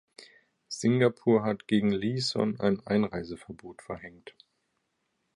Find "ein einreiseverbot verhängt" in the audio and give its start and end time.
2.59-4.33